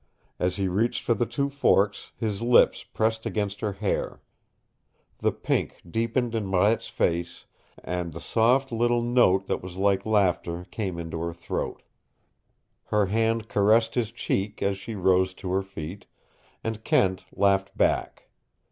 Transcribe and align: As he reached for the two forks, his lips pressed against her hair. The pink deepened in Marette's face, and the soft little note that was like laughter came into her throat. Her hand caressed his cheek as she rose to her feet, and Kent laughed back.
As 0.39 0.55
he 0.55 0.67
reached 0.67 1.03
for 1.03 1.13
the 1.13 1.27
two 1.27 1.47
forks, 1.47 2.11
his 2.17 2.41
lips 2.41 2.83
pressed 2.83 3.27
against 3.27 3.61
her 3.61 3.73
hair. 3.73 4.19
The 5.19 5.31
pink 5.31 5.79
deepened 5.87 6.33
in 6.33 6.47
Marette's 6.47 6.89
face, 6.89 7.45
and 7.83 8.11
the 8.11 8.19
soft 8.19 8.71
little 8.71 9.03
note 9.03 9.45
that 9.45 9.61
was 9.61 9.77
like 9.77 10.03
laughter 10.03 10.65
came 10.71 10.97
into 10.97 11.19
her 11.21 11.33
throat. 11.33 11.83
Her 12.85 13.05
hand 13.05 13.47
caressed 13.47 13.93
his 13.93 14.11
cheek 14.11 14.63
as 14.63 14.75
she 14.75 14.95
rose 14.95 15.35
to 15.35 15.51
her 15.51 15.61
feet, 15.61 16.07
and 16.63 16.83
Kent 16.83 17.25
laughed 17.31 17.77
back. 17.77 18.27